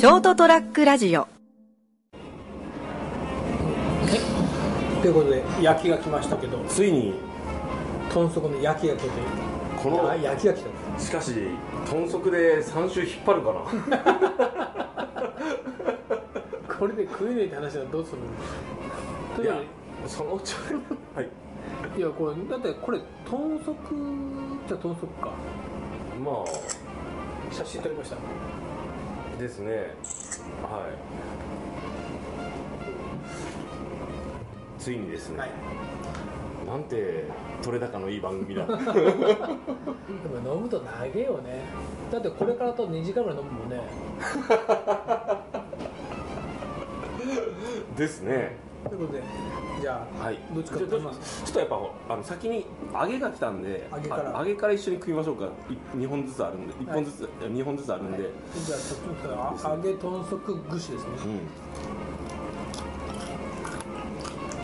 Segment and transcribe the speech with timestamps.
[0.00, 1.28] ショートトラックラジオ。
[5.02, 7.12] ということで焼きが来ましたけどついに
[8.08, 9.08] 豚足の焼きが来て
[9.76, 10.98] このあ焼きが来た。
[10.98, 11.34] しかし
[11.84, 13.60] 豚足で3周引っ張るかな？
[16.78, 18.22] これで食えねえって話はどうする
[19.36, 19.44] の？
[19.44, 19.60] いや
[20.06, 20.54] そのうち
[21.14, 21.28] はい。
[21.98, 23.76] いやこれだってこれ豚足
[24.66, 25.28] じゃ豚足か。
[26.24, 26.44] まあ
[27.52, 28.16] 写真撮りました
[29.40, 29.94] ですね。
[30.62, 30.92] はい。
[34.78, 35.50] ついにですね、はい。
[36.66, 37.24] なんて
[37.62, 38.66] 取れ高のいい番組だ。
[38.66, 38.78] でも
[40.54, 41.64] 飲むと長えよね。
[42.12, 43.80] だってこれからあと2時間ぐらい飲むもんね。
[47.96, 48.56] ですね
[48.88, 49.22] ということで
[49.80, 50.38] じゃあ、はい。
[50.52, 51.44] どっちかちょ取ります？
[51.44, 51.76] ちょっとやっぱ
[52.14, 54.34] あの先に揚げが来たんで揚げから。
[54.36, 55.48] あ揚げから一緒に食いましょうか。
[55.96, 56.72] 2本ずつあるんで。
[56.74, 61.10] 1本ずつ、二本ずつあるんで、じゃあそっちから揚げ豚足串ですね。
[61.24, 61.40] うん。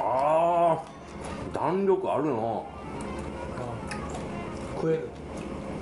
[0.01, 0.83] ああ
[1.53, 2.33] 弾力あるな。
[2.33, 2.35] あ
[4.77, 5.09] 食える。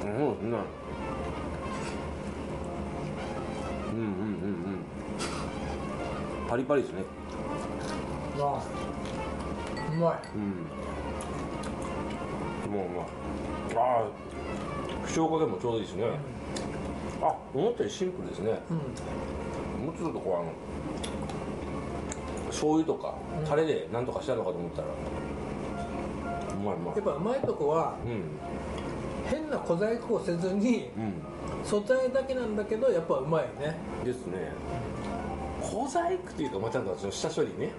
[0.02, 0.26] うんうんうん
[3.96, 4.08] うん。
[6.48, 7.02] パリパリですね
[8.38, 8.62] あ
[9.92, 10.18] うまい。
[10.34, 10.40] うん。
[12.72, 13.06] もううまい。
[13.76, 14.06] ああ
[15.16, 16.04] 塩加減もちょうどいいですね、
[17.22, 18.60] あ思ったよりシンプルですね。
[18.70, 19.86] うん。
[19.86, 20.52] もうちょっとこうあの
[22.48, 23.46] 醤油とかうん。
[23.46, 26.96] タレでなんとかしたのかと思ったら、うまいうまい。
[26.96, 28.22] やっぱうまいとこはうん。
[29.30, 33.78] 変な小細工をせずにう素材だけなんだけどやっぱうまいよね。
[34.02, 34.52] んですね
[35.64, 37.72] 小細工っていうか、まあ、ちゃんとその下処理ね。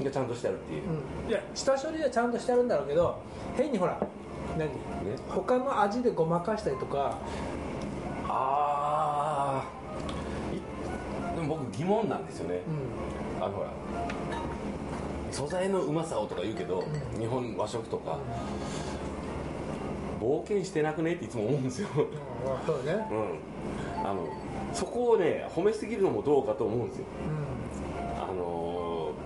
[0.00, 3.18] うがちゃんとしてあるっていう、ん、うん、いや下処理はちゃんとしてあるんだろうけど
[3.56, 4.00] 変にほら
[4.56, 4.68] 何？
[4.68, 4.72] ね。
[5.28, 7.18] 他の味でごまかしたりとか。
[8.32, 12.62] ああでも僕疑問なんですよね。
[13.38, 13.44] うん。
[13.44, 13.70] あのほら
[15.30, 17.20] 素材のうまさをとか言うけど、うん。
[17.20, 18.18] 日本和食とか、
[20.20, 21.14] 冒険してなくね？
[21.14, 21.88] っていつも思うんですよ。
[21.96, 22.06] うん。
[22.66, 22.92] そうね。
[23.10, 24.08] うん。
[24.08, 24.26] あの
[24.72, 27.04] そこをね褒めすぎるのもどうかと思うんですよ。
[27.04, 29.20] うあのー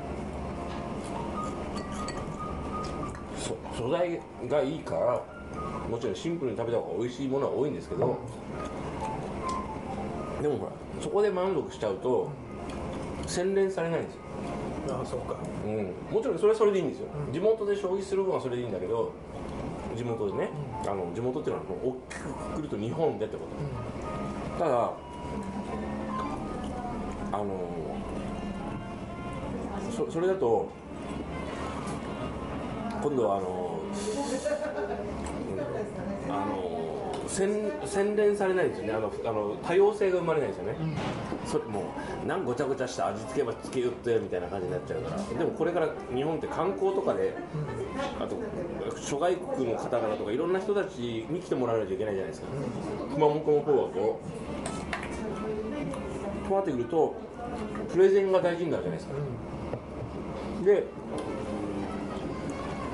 [3.37, 5.23] そ素材がいいから
[5.91, 8.19] もちろんシンプルに食べた方が美味しいものは多いんですけど、
[10.41, 10.73] でもほら
[11.03, 12.31] そこで満足しちゃうと
[13.27, 14.21] 洗練されないんですよ、
[14.97, 15.37] んああそうか。
[15.67, 17.33] うん、もちろんそれはそれでいいんですよ、うん。
[17.33, 19.13] 地元で消費する分はそれでいいんだけど
[19.95, 20.49] 地元でね、
[20.87, 23.45] あの地元っていうのはもう大きくくくると日本でってこ
[24.59, 24.65] と。
[24.65, 24.93] ただ
[27.33, 27.45] あの
[29.91, 30.69] そそれだと
[33.03, 33.91] 今度はあの、う
[36.31, 36.83] んあの
[37.27, 38.93] 洗洗練されないんですよね。
[38.93, 40.89] あのあの多様性が生まれないんですよね、うん。
[40.91, 40.97] うん
[41.45, 41.93] それも
[42.23, 45.17] うなんごちゃごちゃした味付けばつけよってみたいな感じになっちゃうから。
[45.39, 47.35] でもこれから日本って観光とかで
[48.21, 48.37] あと
[49.01, 52.49] 諸外国の方々とかいろんな人たちに来てもらわないといけないじゃないですか、
[53.13, 54.27] 熊本の方だとこう
[56.51, 57.15] なってくると
[57.93, 59.15] プレゼンが大事になるじゃないですか。
[60.65, 60.85] で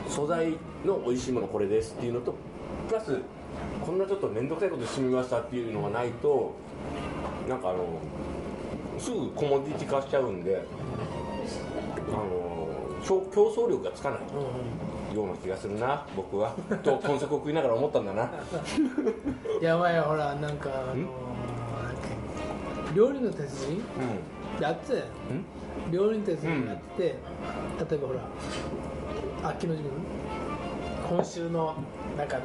[0.08, 2.34] 素材の美味しいものこれですっていうのと
[2.88, 3.18] プラス
[3.84, 6.54] こんなちょっと面倒くさいことしてみましたっていうのがないと
[7.48, 8.00] なんかあの
[8.98, 10.62] すぐコモディティ化しちゃうんで
[12.08, 12.68] あの
[13.04, 14.44] 競競争力がつかないうんうん。
[15.14, 16.52] ような気がするな僕は。
[16.84, 18.30] と豚足を食いながら思ったんだな。
[19.60, 21.06] やばいよほらなんかあの
[22.94, 23.82] 料理の鉄人
[24.60, 25.36] やってたようん。
[25.36, 25.92] うん？
[25.92, 29.92] 料理の鉄人やってて、例えばほら秋の自分
[31.08, 31.74] 今週の
[32.16, 32.38] なんか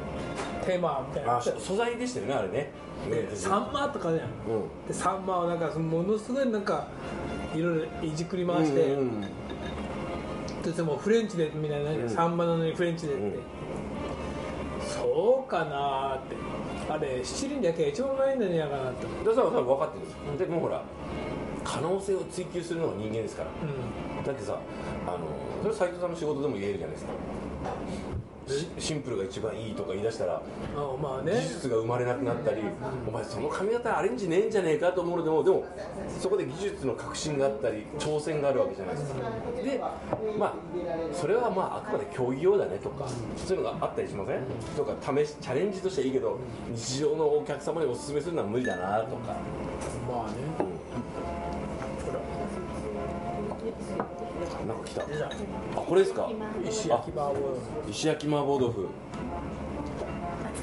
[0.64, 2.54] テーマみたいなあ素材でしたよねあれね。
[3.10, 4.24] ねサンマとかじゃん。
[4.24, 4.86] うん。
[4.88, 6.88] でサンマをなんかものすごいなんか
[7.54, 9.20] いろいろいじくり回して、うんうん
[10.62, 12.08] ででもフレンチでみたいな、うん。
[12.10, 13.32] サンマなのにフレンチでって、うん。
[14.82, 16.34] そうかなーって
[16.88, 19.06] あれ七輪だけが一番うまいんじゃねえかなって。
[19.06, 20.46] だから多分分かってるんですよ。
[20.46, 20.82] でもほら
[21.64, 23.50] 可能性を追求するのが人間ですから。
[23.50, 24.24] うん。
[24.24, 24.58] だってさ
[25.06, 25.18] あの
[25.62, 27.12] それ斎藤さんの仕事でも言えるじゃないですか
[28.46, 30.40] シシンプルが一番いいとか言い出したらあ
[31.02, 31.32] まあね。
[31.32, 32.62] 技術が生まれなくなったり、
[33.06, 35.64] お前その髪型アレンジねえんじゃねえかと思うのでもでも
[36.20, 39.20] そこで技術の革新があったり挑戦があるわけじゃないですか。
[39.62, 39.80] で
[40.38, 40.54] まあ
[41.12, 44.42] それはまああくまで競技用だねとかそういうのがあったりしません？
[44.76, 46.38] とか試しチャレンジとしてはいいけど
[46.72, 49.34] 日常のお客様にお勧めするのは無理だなとか、
[50.08, 50.36] まあね。
[50.60, 50.66] うん、
[53.96, 55.02] なんか来た。
[55.02, 55.06] あ。
[55.74, 56.28] これですか？
[56.68, 58.88] 石焼きバーボー石焼き麻婆豆腐。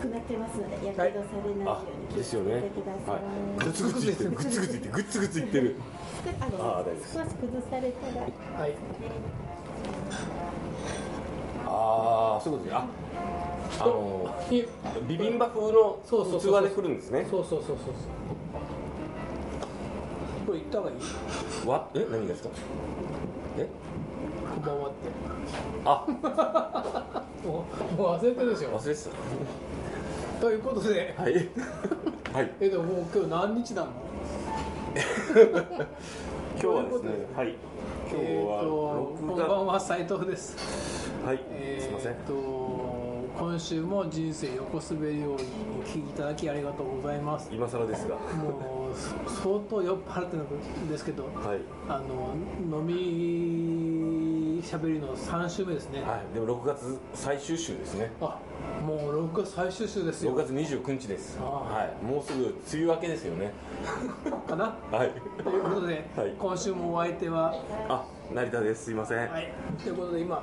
[0.04, 2.54] くなってますので、やけどされないよあうにですよね。
[2.54, 2.62] はい。
[2.62, 3.66] い。
[3.66, 4.30] グツグツいってる。
[4.32, 4.92] グツグツいってる。
[4.92, 5.76] グツグツいってる。
[6.40, 7.14] あのあ大丈夫です。
[7.14, 8.76] 少し崩されたら、はい。
[11.66, 12.76] ああそういうことですね。
[12.76, 12.88] あ
[13.80, 14.68] あのい
[15.08, 17.26] ビビンバ風のそうそうそう器で来るんですね。
[17.30, 17.94] そうそうそうそうそう。
[20.46, 20.98] これ言った方がいい？
[21.68, 22.50] わえ何ですか？
[23.58, 23.68] え？
[24.56, 24.96] こんばんはって。
[25.86, 27.24] あ。
[27.46, 27.66] も
[27.98, 28.70] うもう忘れてるでしょ。
[28.80, 29.02] 忘れて
[30.42, 31.14] ということで。
[31.16, 31.34] たはい。
[32.34, 32.52] はい。
[32.60, 33.88] えでももう今日何日なの？
[36.62, 37.56] 今日はですねはい。
[38.10, 38.68] 今日えーはと
[39.28, 41.12] こんばんは斉藤です。
[41.26, 41.40] はい。
[41.52, 42.14] えすいません。
[42.28, 42.34] と
[43.38, 47.50] 今週も人生横滑りをお聞きいただきありがとうございます。
[47.52, 48.16] 今更ですが。
[48.16, 48.83] もうそ
[49.28, 51.60] 相当酔っ払ってるんですけどはい。
[51.90, 52.34] あの
[52.80, 56.34] 飲みしゃべりの3週目ですね、はい。
[56.34, 58.12] でも6月最終週ですね。
[58.22, 58.40] あ
[58.86, 61.38] もう6月最終週です6よ月29日です。
[61.40, 62.06] はい。
[62.06, 63.52] もうすぐ梅雨明けですよね。
[64.48, 64.76] かな？
[64.92, 65.12] はい。
[65.44, 66.34] ということで、はい。
[66.40, 67.54] 今週もお相手は
[67.90, 68.86] あ成田です。
[68.86, 69.18] すいません。
[69.30, 69.52] はい。
[69.84, 70.42] ということで今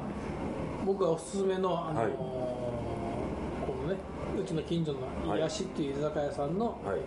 [0.84, 2.12] 僕がおすすめのあのーはい。
[2.12, 3.98] このね
[4.38, 4.92] うちの近所
[5.24, 7.00] の癒しっていう居酒屋さんのはい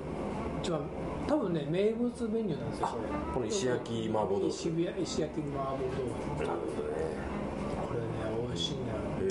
[0.63, 0.80] 一番
[1.27, 4.48] 多分ね名物メニューなんですよあこれこの石焼き麻婆豆腐。
[4.48, 5.89] 石焼石焼き麻婆豆腐。
[6.39, 6.48] なるほ
[6.81, 6.94] どね
[7.86, 8.06] これね
[8.48, 9.24] 美味しいんだよえ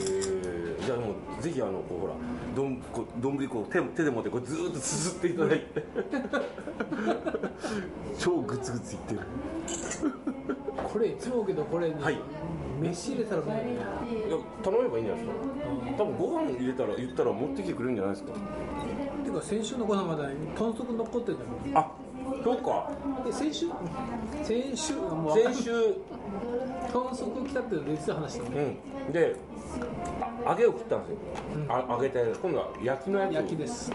[0.79, 2.13] ー、じゃあでもぜひあのこうほら
[2.55, 5.83] どんこうどんぶりこう手手で持ってこうずーっとすすっていただいて。
[8.19, 9.21] 超グツグツいってる。
[10.93, 12.19] これいつも思うけどこれね、はい。
[12.79, 13.79] 飯入れたらもうね。
[14.29, 15.45] いや頼めばいいんじゃないですか。
[15.97, 18.33] 多分ご飯入れたら言ったら持ってきてくれるんじゃないですか
[19.33, 21.91] てか先週のご飯まで豚足残ってるんだけどあ
[22.45, 22.91] そうか。
[23.25, 23.67] で先週
[24.43, 25.71] 先週もう先週。
[26.93, 29.13] 豚足来たって実は話したのうん。
[29.13, 29.37] で
[30.45, 31.17] あ揚げを切ったんですよ、
[31.69, 33.31] あ揚げて今度は焼きのやつ。
[33.31, 33.93] を焼きです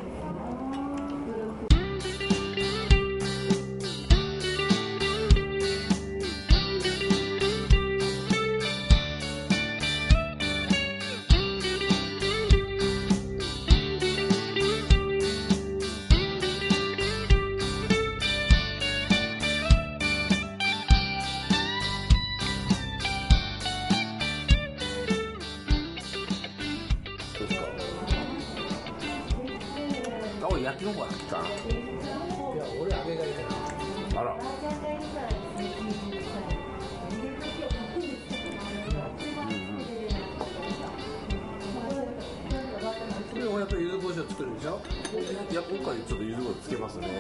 [45.57, 47.07] や今回ちょっと柚子胡椒つけますね。
[47.07, 47.13] や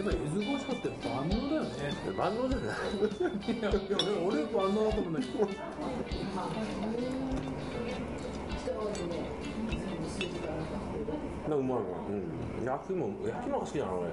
[0.00, 1.68] っぱり柚子胡椒って万能だよね。
[2.16, 2.78] 万能じゃない？
[3.58, 3.78] いやいや
[4.24, 5.44] 俺万能だと思うんだけど
[11.48, 11.84] なうまいな。
[12.08, 12.64] うん。
[12.64, 14.06] 焼きも焼きの方が好きだな俺。
[14.08, 14.10] い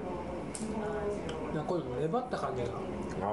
[1.54, 2.68] うの粘った感じが。
[3.22, 3.24] あ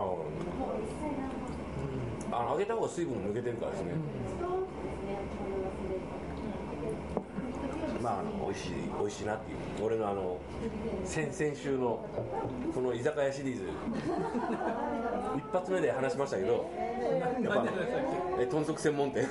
[2.31, 3.93] ああの揚げた方が水分抜けてるからですね、
[8.03, 10.37] まああの美味しい美味しいなっていう俺のあの
[11.05, 12.05] 先々週の
[12.75, 13.63] この居酒屋シリーズ
[15.37, 16.69] 一発目で話しましたけど
[17.41, 17.65] やっぱ
[18.39, 19.25] え豚足専門店。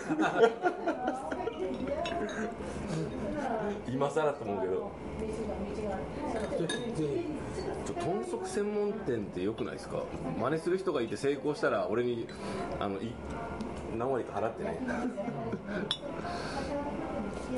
[3.89, 4.91] 今更と思うけど。
[7.87, 10.03] 豚足専門店ってよくないですか？
[10.41, 12.27] 真似する人がいて成功したら俺に
[12.81, 13.13] あのい
[13.99, 14.81] 何割か払ってね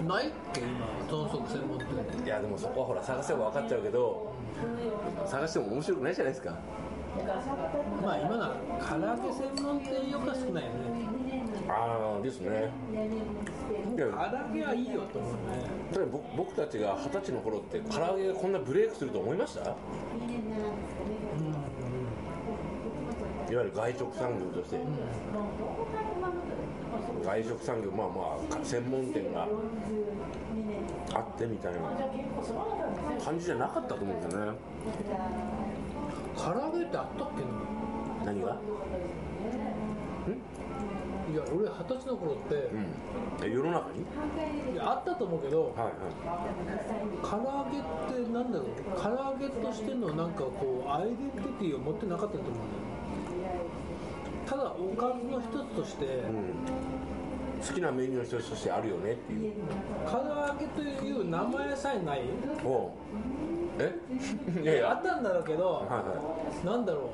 [0.02, 1.86] ないっけ今豚足専門店
[2.24, 4.32] いやでもそこはほら探せば分かっちゃうけど
[5.26, 6.58] 探しても面白くないじゃないですか。
[8.02, 10.74] まあ今なら唐揚げ専門店よくは少ないよね。
[11.68, 12.70] ああですね。
[13.96, 14.10] 唐揚
[14.52, 15.38] げはいいよと思うね。
[15.92, 19.60] だって僕僕たちが二十歳の頃って唐揚げがこんなブレイクすると思いました？
[23.52, 24.76] いわゆる外食産業として、
[27.24, 29.48] 外食産業まあまあ専門店が
[31.14, 31.80] あってみたいな
[33.24, 34.52] 感じじゃなかったと思うんですよね。
[36.36, 38.32] 唐揚げってあったっけな？
[38.32, 38.58] 何が？
[41.32, 42.86] いや俺二十歳の頃って、うん。
[43.42, 44.00] え世の中に？
[44.74, 45.92] いやあったと思うけどはいはい。
[47.22, 48.66] 唐揚げってなんだろう？
[48.94, 52.60] 唐揚げとしてのなんかこうアイデンティティを持ってなかったと思うんだ
[53.48, 53.54] よ
[54.46, 56.52] ただおかずの一つとしてうん
[57.66, 59.52] 好きなメニューの一つとしてあるよねっていう。
[60.10, 62.22] 唐揚げという名前さえない？
[62.64, 62.90] おう。
[63.78, 63.94] え？
[64.62, 64.90] いやいや。
[64.92, 66.02] あったんだろうけど、はいは
[66.64, 67.04] なんだろう？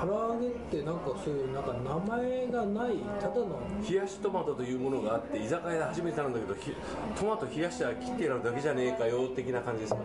[0.00, 6.74] 唐揚げってなんかそういうなんか名前がないただのい冷やしトマトというものがあって居酒屋で初めて頼んだけどひ
[7.16, 10.00] トマト冷やしたら切ってやるだけじゃねえかよ的な感じですか？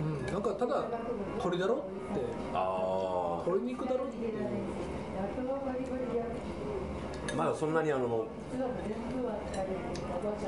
[0.00, 0.84] うんなんかただ
[1.34, 1.84] 鶏だろって。
[2.54, 4.14] あ鶏肉だろって
[7.44, 8.26] いうあまだそんなにあの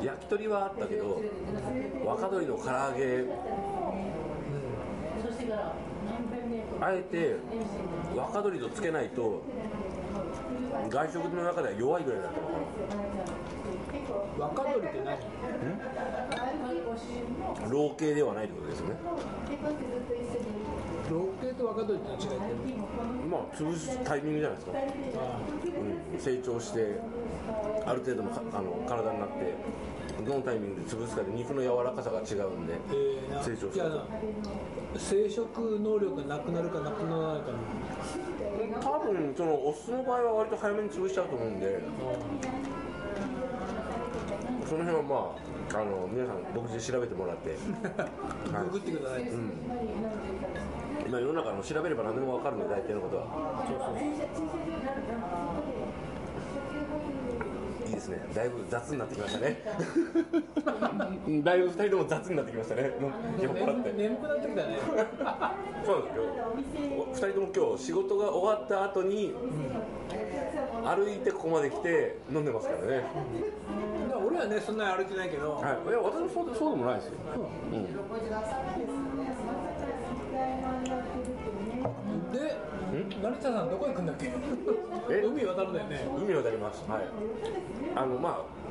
[0.03, 1.21] 焼き鳥はあったけど
[2.05, 3.25] 若鶏の唐揚げ。
[6.81, 7.37] あえて
[8.17, 9.43] 若鶏とつけないと
[10.89, 12.41] 外食の中では弱いぐらいだった
[14.45, 15.07] 若鶏って何？
[17.63, 18.97] な老系ではないってことですよね
[21.11, 22.75] 老系と若鶏の違いって
[23.31, 24.79] まあ潰すタイミングじゃないですか、
[26.13, 27.01] うん、成長して
[27.87, 29.55] ある程度のかあの体になって
[30.25, 34.01] どのタイミングで潰すかで肉の柔らかさが違うんでえー、成長する
[34.97, 37.59] 生殖能力がなくなるかなくならないかの
[38.81, 41.81] 多分そのオスの場合は割と早めに潰しちゃうと思うんで
[44.69, 47.51] その辺はまああの皆さん僕自身調べてもらって。
[47.51, 47.57] は
[48.63, 49.53] いググってください、うん
[51.13, 53.27] 今世の中の調べれば何でも分かるんで大抵のことは。
[53.69, 53.99] そうそう
[57.87, 58.25] いいですね。
[58.35, 59.63] だいぶ雑になってきましたね。
[61.45, 62.93] だいぶ2人とも雑になってきましたね。
[63.43, 63.93] 酔っ払って。
[63.93, 64.79] 眠眠くなってきたね。
[65.85, 66.25] そうなんですよ。
[66.97, 69.35] お2人とも今日仕事が終わった後に
[70.83, 73.05] 歩いてここまで来て飲んでますからね。
[74.09, 75.63] まあ俺はねそんなに歩いてないけど、はい。
[75.63, 77.13] いや私もそうでそうでもないですよ。
[77.71, 77.85] うん
[82.43, 82.57] で
[83.23, 84.31] 成田さんどこ行くんだっけ？
[85.11, 85.23] え？
[85.25, 86.01] 海渡るんだよね。
[86.19, 86.83] 海渡ります。
[86.91, 87.03] はい。
[87.95, 88.63] あのまあ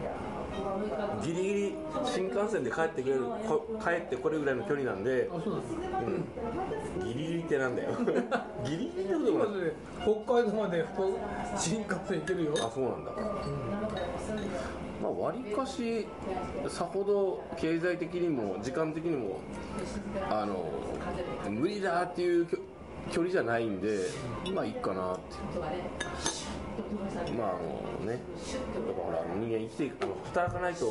[1.24, 5.74] ギリギリ新幹線で帰ってくれるこ帰ってこれるぐらいの距離なんで、あそうなんです
[7.00, 7.92] うん、ギリギリってなんだよ。
[8.66, 9.46] ギリギリってこともな？
[9.46, 9.72] い
[10.26, 11.14] 北海道まで福
[11.58, 12.54] 新幹線行けるよ。
[12.58, 13.12] あそうなんだ、
[15.02, 16.06] まあわりかし
[16.68, 19.40] さほど経済的にも時間的にも
[20.30, 20.66] あの
[21.50, 22.48] 無理だっていう
[23.10, 23.98] 距離じゃないんで
[24.54, 25.22] まあいいかなって。
[27.38, 30.86] まああのねやっぱほら人間生きていくあの働かないと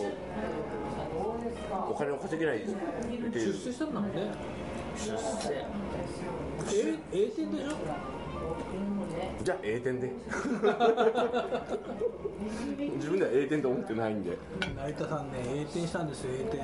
[1.91, 3.53] お金を稼げないっていう。
[3.55, 4.31] 出世したんだもんね。
[4.97, 5.19] 出世。
[7.13, 7.71] えでしょ？
[9.43, 10.11] じゃあ点で。
[12.97, 14.37] 自分では A 点と思ってないんで、
[14.77, 16.61] 成田さんね A 点したんですよ A 点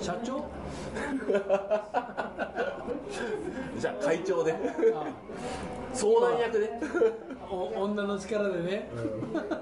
[0.00, 0.38] 社長？
[3.78, 4.52] じゃあ会長で。
[4.52, 4.56] あ。
[5.92, 6.70] 相談役で。
[7.50, 8.88] お女の力でね。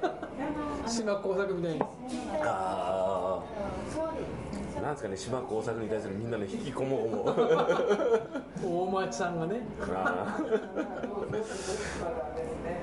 [0.86, 1.80] 島工作みたいに。
[2.42, 3.42] ああ
[4.86, 9.60] なんですかね島工作に対するみんなの引きこもごも大町さんがね。
[9.92, 10.38] あ。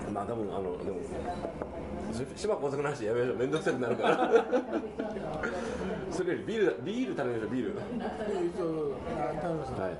[0.09, 0.97] ーまあ多分あのでも
[2.11, 3.37] そ島工作の話やめましょう。
[3.37, 4.45] めんどくさくなるから。
[6.11, 7.77] それよりビールだビール頼みましょうビール。
[7.77, 7.81] は
[9.89, 9.93] い。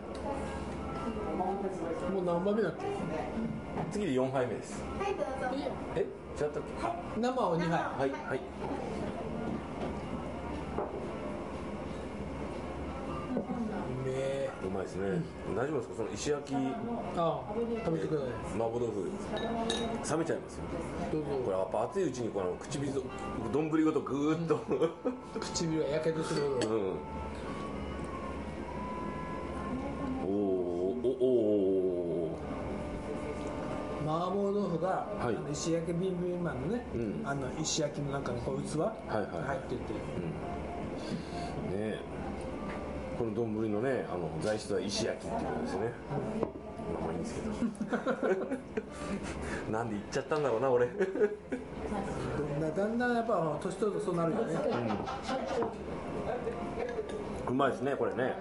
[2.12, 2.84] もう何杯目だっけ？
[3.94, 4.84] 次で4杯目です。
[5.00, 5.26] はい、どうぞ。
[5.96, 6.00] え？
[6.02, 6.06] 違っ
[6.38, 6.52] たっ
[7.16, 7.22] け？
[7.22, 7.70] 生を2杯。
[7.72, 8.42] はいはい
[14.04, 15.22] めえうまいですね、
[15.56, 15.96] 大丈夫ですか？
[15.98, 16.56] その石焼き。
[16.56, 16.64] 麻
[17.18, 18.30] あ食べてください。
[18.58, 19.10] 婆豆腐。
[20.12, 20.64] 冷めちゃいますよ。
[21.12, 21.28] どうぞ。
[21.46, 23.04] これやっぱ熱いうちにこの唇を
[23.52, 24.60] 丼ごとぐーっと。
[25.40, 26.68] 唇がやけどするほど。
[26.68, 26.96] うん。
[30.26, 32.38] おーおお
[34.06, 34.88] 麻婆豆腐が、
[35.20, 35.36] はい。
[35.36, 37.22] あの石焼きビンビンマンのね、うん。
[37.26, 39.28] あの石焼きの中にこう器がはいはい。
[39.28, 39.80] 入ってて、ね
[41.74, 42.00] え
[43.18, 45.92] この丼のねあの材質は石焼きっていうことですよね。
[46.92, 47.54] まあまあいいんですけど。
[49.72, 50.88] なんで言っちゃったんだろうな俺。
[50.88, 54.56] だだんだんやっぱ年取るとそうなるよね、
[57.48, 58.36] うまいですねこれね。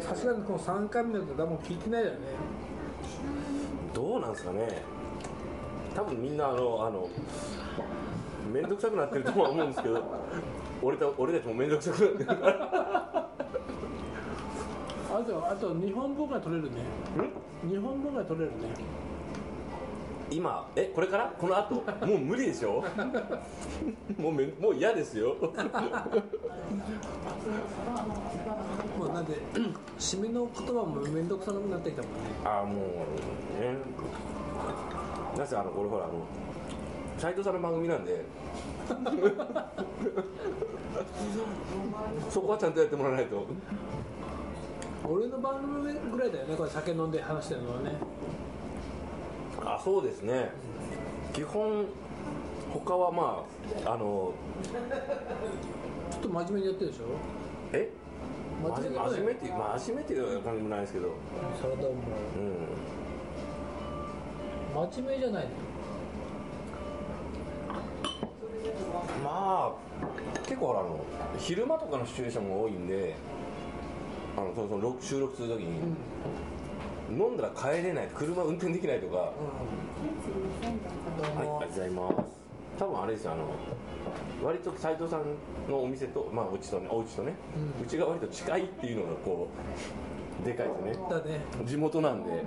[0.00, 2.16] さすがにこの3回目だと多分聞いてないよね。
[3.94, 4.82] どうなんですかね。
[5.94, 7.08] 多分みんなあのあの
[8.52, 10.02] 面倒くさくなってるとは思うんですけど。
[10.82, 13.17] 俺た俺たちも面倒くさくなってるから
[15.18, 16.76] あとあと2本分が取れるね。
[17.66, 18.56] 2本分が取れるね。
[20.30, 21.32] 今えこれから？
[21.36, 21.74] この後？
[22.06, 22.84] もう無理でしょ？
[24.16, 25.34] もうめもう嫌ですよ。
[28.98, 29.34] もうなんで
[29.98, 32.18] 締めの言葉も面倒くさくなってきたもんね。
[32.44, 32.76] ああもう
[33.60, 33.76] ね。
[35.36, 36.12] なぜあの俺ほらあの
[37.16, 38.24] 斉藤さんの番組なんで。
[42.30, 43.46] そこはちゃんとやってもらわないと
[45.08, 47.92] 俺の番組ぐらいだよねこれ酒飲んで話してるのはね。
[49.64, 50.50] あそうですね。
[51.32, 51.86] 基本
[52.72, 53.44] 他はま
[53.86, 54.34] ああの
[56.10, 57.04] ちょっと真面目にやってるでしょ？
[57.72, 57.90] え？
[58.62, 61.14] 真真面目っていうまあ真面目っていう感じもないですけど。
[61.60, 61.92] サラダもう
[64.84, 65.50] ん真面目じゃないの？
[69.24, 69.72] まあ
[70.46, 71.00] 結構あの
[71.38, 73.16] 昼間とかのシチュエーションが多いんで
[74.38, 75.80] あのそのその録収録するときに、
[77.10, 79.28] 飲んだら帰れない車運転できないとか、はい
[81.18, 82.14] ありがとうございます。
[82.78, 83.48] 多分あれですよあの
[84.46, 85.24] 割と斉藤さん
[85.68, 87.34] のお店とまあうちとねお家とね、
[87.82, 89.48] うちが割と近いっていうのがこ
[90.40, 91.04] うでかいですね。
[91.10, 91.40] だね。
[91.66, 92.44] 地元なんで。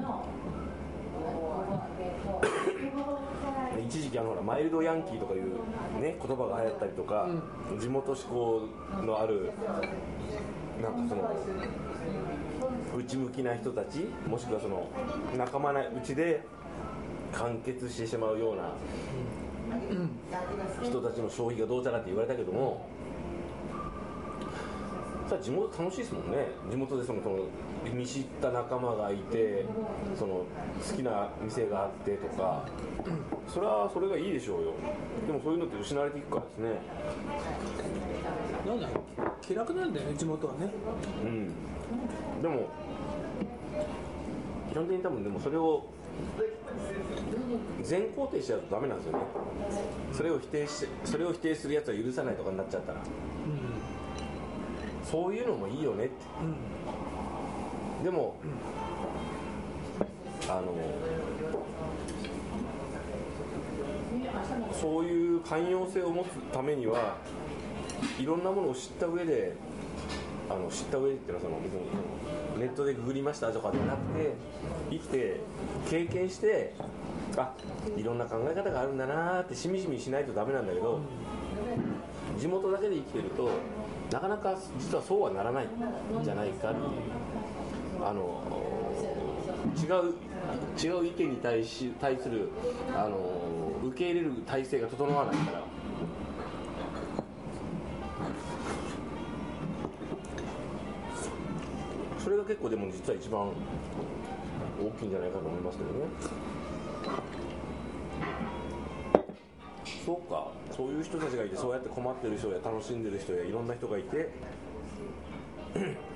[3.85, 7.27] 一時期あのほらマイルドヤンキーとかいうね言葉が流行ったりとか、
[7.79, 8.61] 地元志向
[9.05, 9.51] のある
[10.81, 11.29] なんかその
[12.97, 14.87] 内向きな人たちもしくはその
[15.37, 16.41] 仲間なうちで
[17.31, 18.73] 完結してしまうような
[20.83, 22.85] 人たちの消費がどうじゃなって言われたけども
[25.31, 26.47] さあ地元楽しいですもんね。
[26.69, 27.37] 地元でそのその
[27.93, 29.65] 見知った仲間がいて
[30.19, 30.45] その好
[30.93, 32.65] きな店があってとか。
[33.47, 34.73] それはそれがいいでしょうよ。
[35.25, 36.81] でもそういうのって失われていくからですね。
[38.67, 38.89] なんだ
[39.41, 40.69] 気楽なんだよね地元はね。
[41.23, 42.41] うん。
[42.41, 42.67] でも
[44.73, 45.85] 基本的に多分でもそれを
[47.83, 49.23] 全肯定しちゃうとダメなんですよね。
[50.11, 52.99] それを否定しそれを否定するやつは許さないとかになっちゃったら
[55.11, 56.15] そういうのもいいよねって。
[58.03, 58.35] でも、
[60.47, 60.73] あの
[64.73, 67.17] そういう寛容性を持つためには
[68.19, 69.53] いろんなものを知った上で
[70.49, 71.81] あの知った上でっていうのはその別に
[72.59, 74.33] ネットでググりましたとかじゃなくて
[74.89, 75.39] 生きて
[75.89, 76.73] 経験して
[77.37, 77.53] あ
[77.95, 80.99] いろんな考え方があるんだなってしみじみしないとダメなんだけど
[82.37, 83.49] 地元だけで生きてると
[84.11, 85.69] なかなか実はそうはならないん
[86.23, 86.87] じゃないかっていう。
[88.03, 88.41] あの
[89.77, 90.15] 違う
[90.83, 92.49] 違う意見に対し対する
[92.95, 93.17] あの
[93.83, 95.63] 受け入れる体制が整わないから。
[102.17, 103.49] それが結構でも実は一番
[104.79, 106.50] 大きいんじゃないかと思いますけどね。
[110.05, 110.51] そうか。
[110.71, 114.29] そういう人たちがいてそうやって困ってる人や楽しんでる人やいろんな人がいて。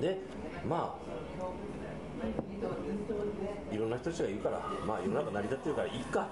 [0.00, 0.20] で
[0.68, 1.06] まあ
[3.74, 6.28] いろんな人たちがいるからまあ世の中成り立ってるからいいか、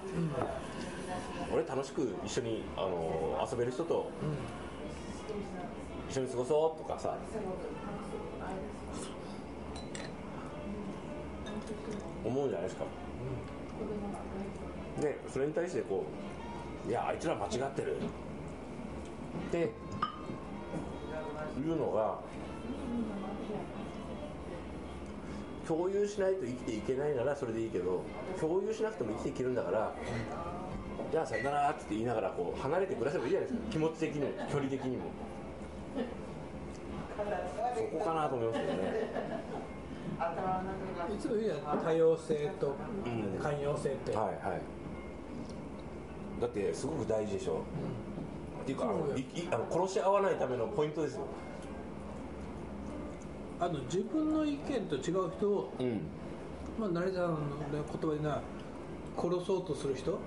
[1.53, 4.09] 俺楽しく一緒にあの遊べる人と
[6.09, 7.15] 一緒に過ごそうとかさ。
[12.23, 12.85] 思うんじゃないですか、
[14.99, 16.34] でそれに対してこう
[16.87, 17.95] いやあいつら間違ってる。
[19.47, 19.61] ってい
[21.63, 22.19] うのが
[25.67, 28.03] 共有しないと生きていけないならそれでいいけど
[28.39, 29.93] 共有しなくても生きていけるんだから
[31.11, 33.69] じゃあさよならって言いながらこう離れて暮らせばいいじゃないですか。
[33.71, 35.03] 気持ち的にも距離的にも。
[37.75, 38.79] そこかなと思いますけどね。
[41.13, 44.61] いつも言うやん多様性とうん寛容性って、はいはい
[46.41, 47.61] だってすごく大事でしょ、
[48.63, 51.21] っていうかあのいいあの殺し合わないためのポイントですよ。
[53.59, 56.01] あの自分の意見と違う人を、うん。
[56.77, 57.37] まあ、成田さんの
[57.71, 58.41] 言葉でな
[59.17, 60.11] 殺そうとする人？
[60.11, 60.19] うん。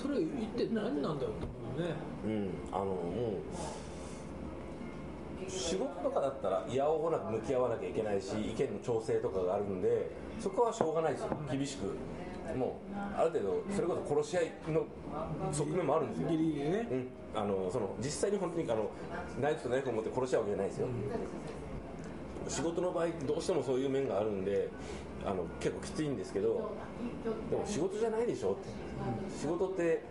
[0.00, 1.94] それ一体何なんだよと思うね。
[2.24, 2.50] うん。
[2.72, 2.94] あのも
[5.46, 10.10] う仕事とかだったらいやおうなく向き合わなきゃいけないし意見の調整とかがあるんで
[10.40, 11.28] そこはしょうがないですよ。
[11.50, 11.94] 厳しく
[12.56, 12.70] もう
[13.16, 14.86] ある程度それこそ殺し合いの
[15.52, 16.28] 側面もあるんですよ。
[16.28, 16.88] ギリギリね。
[16.90, 18.90] うん、あのその実際に本当にあの
[19.40, 20.86] ナイフとナイフを持って殺し合うわけじゃないですよ、
[22.48, 24.68] 仕事の場合どうしてもそういう面があるんで
[25.24, 26.70] あの結構きついんですけど
[27.50, 28.88] でも仕事じゃないでしょって。
[29.38, 30.02] 仕事って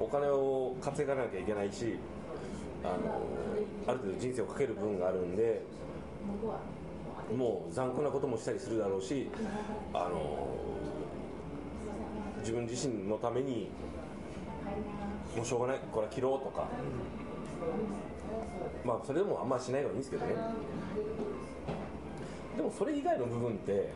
[0.00, 1.96] お金を稼がなきゃいけないし
[2.82, 3.22] あの
[3.86, 5.62] ある程度人生をかける部分があるんで
[7.36, 9.30] もう残酷なこともしたりするだろうし
[9.94, 10.48] あの
[12.42, 13.70] 自分自身のために
[15.34, 16.68] もうしょうがないこれは切ろうとか。
[18.84, 20.34] まあそれでもあんまりしないのがいいんですけどね。
[22.56, 23.90] でもそれ以外の部分って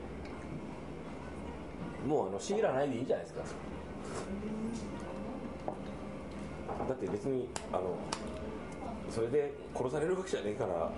[2.06, 3.42] もうあの強いらないでいいじゃないですか。
[6.88, 7.96] だって別にあの
[9.10, 10.92] それで殺されるわけじゃねえから、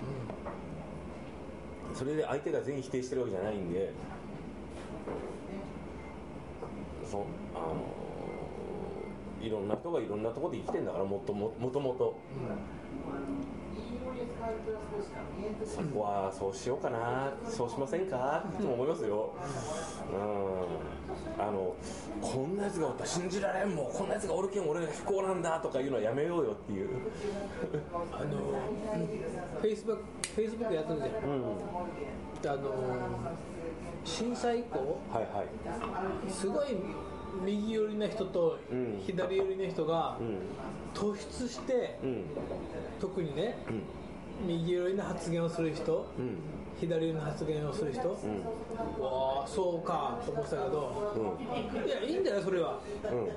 [1.95, 3.91] それで相手が全員否定してるわけじゃないんで
[7.09, 7.21] そう。
[7.55, 7.85] あの
[9.41, 12.15] いろんな人がいろんなところで生きてんだからもっとももともと。
[15.65, 17.31] そこはそうしようかな。
[17.47, 18.43] そうしませんか？
[18.47, 19.33] っていつも思いますよ。
[20.11, 20.15] う
[21.39, 21.43] ん。
[21.43, 21.75] あの
[22.21, 23.91] こんなやつがおったら信じられんもん。
[23.91, 26.89] こんなやつがおるけん俺が不幸なんだとかいうのはやめようよっていう。
[28.11, 28.27] あの
[29.61, 30.03] フェイスブック
[30.35, 31.11] フェイスブックやってるじゃん。
[31.13, 31.43] うん。
[32.45, 32.69] あの
[34.03, 36.31] 震災以降はいはい。
[36.31, 36.67] すごい
[37.45, 38.99] 右寄りな人とうん。
[39.05, 40.37] 左寄りな人がうん。
[40.93, 42.23] 突出してうん。
[42.99, 43.83] 特にねうん。
[44.47, 46.37] 右寄りな発言をする人うん。
[46.79, 49.03] 左寄りな発言をする人うん。
[49.03, 51.87] わあそうかと思ってたけどうん。
[51.87, 52.79] いやいいんだよそれは。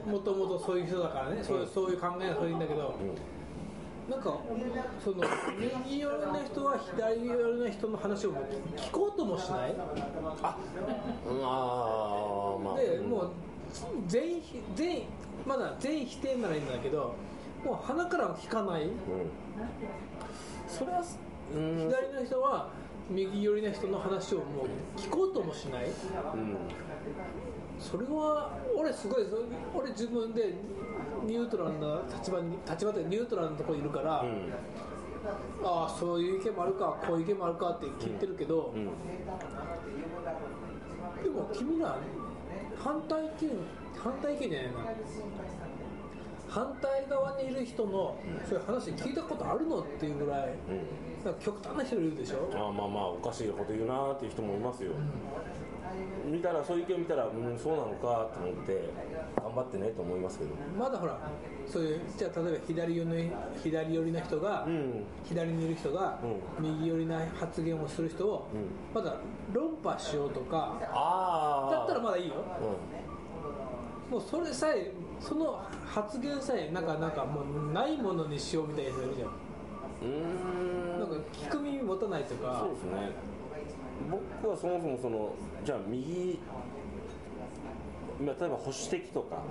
[0.07, 3.15] うもともとそういう人だからねそういうそういう考えがそれいいんだけどうん
[4.13, 4.39] なんか
[5.03, 5.25] その
[5.87, 8.35] 右寄りな人は左寄りな人の話を
[8.77, 9.75] 聞こうともしない？
[10.43, 10.57] あ
[11.27, 12.75] うんあーまあ。
[12.75, 13.31] うんでもう
[14.07, 14.43] 全員
[14.75, 15.05] 全員
[15.47, 17.15] まだ全員否定ならいいんだけど
[17.65, 18.83] もう鼻から聞かない。
[18.83, 18.93] うん。
[20.69, 21.03] それは
[21.55, 21.79] うん。
[21.89, 22.69] 左の人は
[23.09, 25.87] 右寄りな人の話をもう聞こうともしない。
[25.87, 25.93] うん。
[27.81, 29.39] それは俺すごいそ
[29.75, 30.53] 俺自分で
[31.25, 34.53] ニュートラルな立場に立場でニュートラルなところにいるから、うん。
[35.65, 38.85] ああそういう意見もあるかこういう意見もあるかって聞いてるけど、うん。
[41.23, 41.97] でも君ら
[42.79, 43.51] 反対意見
[43.97, 44.73] 反対意見じゃないな。
[46.49, 50.49] 反対側にいる人のそういう話聞いたことあるのっていうぐらい
[51.25, 51.35] うん。
[51.39, 52.51] 極端な人いるでしょ？
[52.53, 54.91] あーまあまあおかしいこと言うなーっていう人もいますよ、
[56.25, 58.91] 見たらそういう意見見たらうんそうなのかと思って
[59.37, 60.51] 頑張ってねと思いますけど。
[60.79, 61.19] まだほら
[61.67, 63.17] そういうじゃあ例えば左寄りの
[63.63, 65.05] 左寄りな人が、うん。
[65.25, 68.69] 左にいる人が、う右寄りな発言をする人を、うん。
[68.95, 69.17] まだ
[69.53, 72.35] 論破しようとかああだったらまだいいよ。
[74.11, 79.33] うもうそれさえその発言さえなんかなんかもうないものにしようみたいな人いるじゃんん。
[79.33, 81.01] うーん。
[81.01, 83.13] なんか聞く耳持たないとかそうですね
[84.11, 85.35] 僕はそもそもその
[85.65, 86.39] じゃあ右
[88.21, 89.43] まあ例えば保守的とか、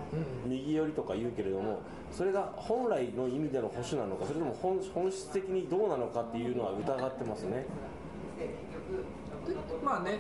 [0.46, 7.66] 右寄りとか言うけれどもそれが本来の意味での保守なのかそれとも本本質的にどうなのかっていうのは疑ってますね、
[8.38, 10.20] でまあね。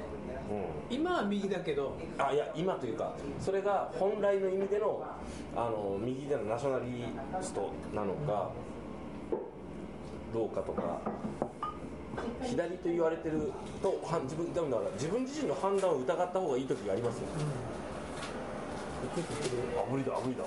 [0.89, 1.93] うん、今は右だけど。
[2.17, 5.05] あいや今というかそれが本来の意味での
[5.55, 7.05] あの右でのナショナリ
[7.41, 8.49] ストなのか
[10.33, 10.99] どうかとか
[12.43, 17.27] 左と言われてるとは自分だから自分自身の判断を疑った方がいい時がありますよ、
[19.77, 20.43] あ無理だ無理だ。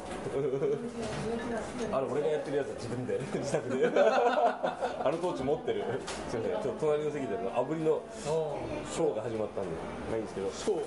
[1.97, 3.87] あれ俺がやってるやつは自分で 自宅で。
[3.91, 5.85] あのトーチ持ってる。
[6.29, 9.71] すいませんちょっと隣の席であぶりのショーが始まったんで
[10.11, 10.51] ないんですけど。
[10.51, 10.83] そううん、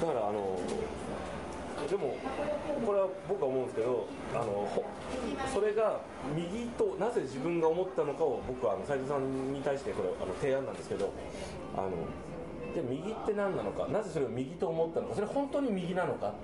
[0.00, 0.58] だからあの
[1.86, 2.16] でも
[2.84, 4.84] これは僕は思うんですけどあのほ
[5.52, 6.00] それが
[6.34, 11.12] 右となぜ自分が思ったのかを僕はあの斉藤さんに対してこれあの提案なんですけど
[11.76, 11.90] あの
[12.74, 16.34] で右って何なのかなぜそれを右と思ったのかそれ本当に右なのか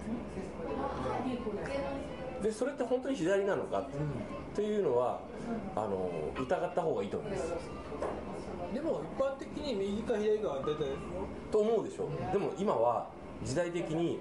[2.42, 4.00] でそれって本当に左なのかって,、っ
[4.56, 5.20] ていうのは
[5.74, 7.52] あの疑った方がいいと思います。
[8.74, 10.84] でも一般的に右か左かは出て
[11.50, 12.08] と思うでしょ。
[12.32, 13.08] でも今は
[13.42, 14.18] 時代的に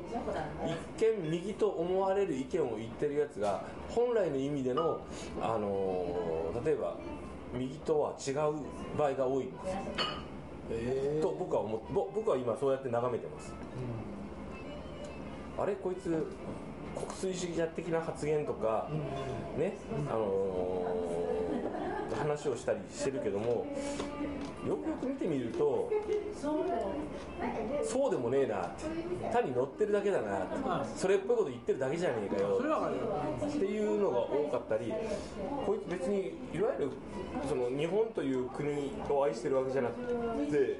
[0.97, 4.99] 一見右と思われる意見を言ってるやつが本来の意味での、
[5.41, 6.97] あのー例えば
[7.53, 8.35] 右とは違う
[8.97, 9.77] 場合が多いんです
[10.71, 13.53] えと僕は思僕は今そうやって眺めてます、
[15.59, 15.75] あれ？
[15.75, 16.09] こいつ
[16.95, 18.87] 国粋主義者的な発言とか、
[19.57, 19.77] ね、
[20.09, 21.62] あのー
[22.17, 23.65] 話をしたりしてるけども
[24.67, 25.91] よくよく見てみると
[27.83, 28.85] そうでもねえなって
[29.33, 32.61] 単に乗ってるだけだなってそれっぽいこと言ってるだけじゃねえかよ
[33.47, 34.93] っていうのが多かったり
[35.65, 36.91] こいつ別にいわゆる
[37.47, 39.95] その日本という国を愛してるわけじゃなく
[40.51, 40.79] て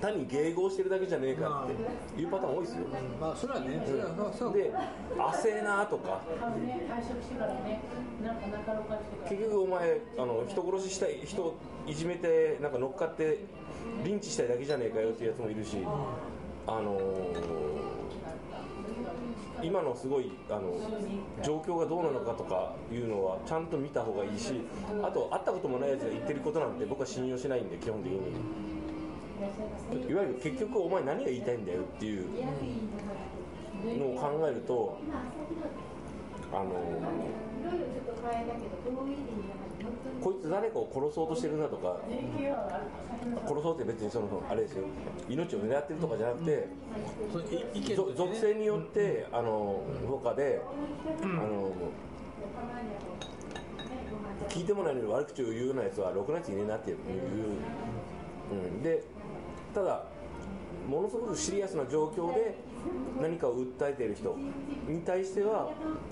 [0.00, 2.86] 単に迎合してるだけじゃねえかっていうパターン多いですよ、
[3.20, 4.52] まあそれはねそれはそう。
[4.52, 4.72] で
[5.16, 6.20] 焦えなとか。
[9.28, 11.54] 結局お前あの人殺ししたい人
[11.86, 13.44] いじめてなんか乗っかって
[14.04, 15.78] リンチしたいだけじゃねえかよっていうやつもいるし
[16.66, 18.10] あのー
[19.62, 20.74] 今のすごいあの
[21.42, 24.54] 状況がどうなのかとかいうのはちゃんと見た方がいいし
[25.02, 28.20] あと会ったこともないやつが言ってることなんて僕は信用しないんで基本的に
[29.40, 32.26] いわゆる結局お前何が言いたいんだよっていう
[33.98, 34.98] のを考えると
[36.52, 36.70] あの
[40.22, 41.96] こいつ誰かを殺そうとしてるなとか
[43.46, 44.84] 殺そうって別にそのあれですよ。
[45.28, 46.68] 命を狙ってるとかじゃなくて
[48.16, 50.60] 属性によってあのとかで
[51.22, 51.72] あの
[54.48, 56.96] 聞いてもないのに悪口を言うようなやつはろくなやついねえなっていう、
[58.52, 59.04] うん、で
[59.74, 60.04] ただ
[60.88, 62.56] ものすごくシリアスな状況で
[63.20, 64.36] 何かを訴えている人
[64.88, 65.70] に対しては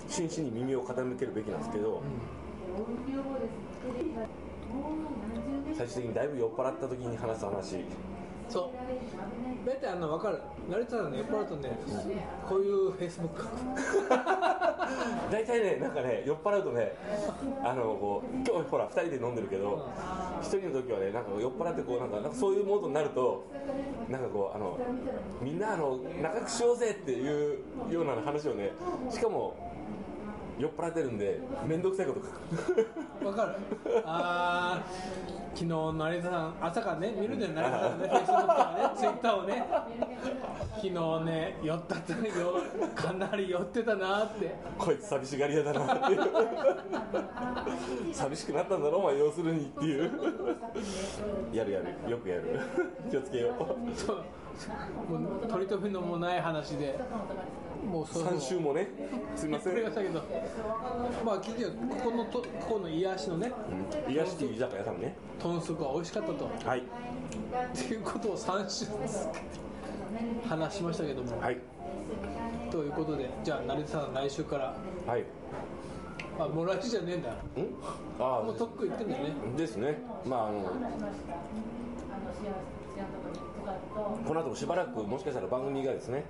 [0.09, 2.03] 真摯に耳を傾けるべきなんですけど、
[5.77, 7.85] 最終的にだいぶ酔っ払った時に話す話。
[8.49, 8.73] そ
[9.65, 9.69] う。
[9.69, 10.41] 大体あんな分かる。
[10.69, 11.79] 成田さんね酔っ払うとね
[12.49, 13.45] こういうフェイスブック。
[15.31, 16.95] 大体ねなんかね酔っ払うとね
[17.63, 19.89] あのこう今日ほら2人で飲んでるけど
[20.41, 23.45] 1人の時はねなんか酔っ払ってこうなんかなんかそういうモードになると
[24.09, 24.79] なんかこうあの
[25.43, 27.59] みんなあの仲良くしようぜっていう
[27.91, 28.73] ような話をね
[29.11, 29.55] しかも
[30.59, 32.27] 酔っ払ってるんで面倒くさいこと書
[32.75, 32.89] く。
[33.21, 33.55] 分かる。
[34.05, 34.89] あー
[35.55, 35.67] 昨日
[35.99, 39.65] 成田さん朝からね見るで成田さんねフェイスブックとかねツイッターをね。
[40.77, 40.91] 昨日
[41.25, 42.19] ね酔ったってよ
[42.95, 44.55] かなり酔ってたなって。
[44.79, 46.21] こいつ寂しがり屋だなっていう。
[48.13, 50.11] 寂しくなったんだろお前要するにっていう。
[51.53, 52.11] やるやる。
[52.11, 52.61] よくやる。
[53.11, 53.99] 気をつけよう。
[53.99, 54.25] そう
[55.49, 56.99] 取り留めのもない話で
[57.87, 58.89] もうそう3週もね
[59.37, 59.73] すいません。
[59.73, 60.23] これがしたけど
[61.25, 61.71] まあ聞いてよ。
[61.89, 63.53] ここのとここの癒しのね
[64.07, 64.13] うん。
[64.13, 65.17] 癒して居酒屋さんね。
[65.41, 66.51] 豚足が美味しかったと。
[66.69, 66.81] はい。
[66.81, 66.83] っ
[67.75, 68.87] ていうことを3週
[70.49, 71.59] 話しましたけども、はい。
[72.71, 74.75] ということでじゃあ成田さん来週から。
[75.07, 75.25] はい。
[76.39, 77.31] あもう来週じゃねえんだ。
[77.31, 77.35] ん？
[78.21, 79.33] あもうとっくん言ってんだよね。
[79.55, 79.99] あですね。
[80.25, 80.73] まああの
[84.29, 86.23] この後もしばらくもしかしたら番組がですね、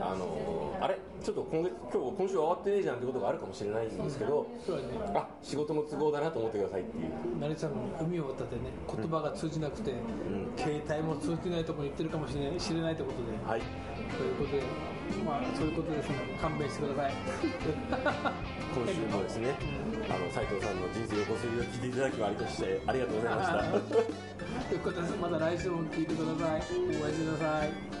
[0.00, 0.96] あのあれ？
[1.20, 4.88] ちょっと今月今日今週は終わってねえじゃんってことがあるかもしれないんですけど、そうだね。
[5.18, 7.10] あ仕事の都合だなと思ってくださいっていう。
[7.40, 9.92] 成田さんも海を渡ってね言葉が通じなくて、
[10.56, 13.60] 携帯も通じないところに行ってるかもしれない知れないということで、はい。
[14.16, 14.62] ということで
[15.24, 17.12] まあそういうことですので勘弁してください。
[18.74, 19.54] 今週もですね
[20.08, 23.54] あの斉藤さんの人生横滑りを聞いていただきありとしてありがとうございました。
[24.70, 26.62] ということでまた来週も聞いてください。
[27.00, 28.00] お会いしてください